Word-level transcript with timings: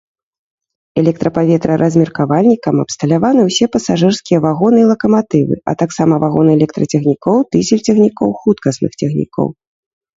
Электрапаветраразмеркавальнікам 1.01 2.75
абсталяваны 2.85 3.41
усе 3.51 3.65
пасажырскія 3.77 4.37
вагоны 4.47 4.77
і 4.87 4.89
лакаматывы, 4.95 5.55
а 5.69 5.79
таксама 5.85 6.13
вагоны 6.27 6.49
электрацягнікоў, 6.59 7.35
дызель-цягнікоў, 7.57 8.29
хуткасных 8.45 8.91
цягнікоў. 9.03 9.47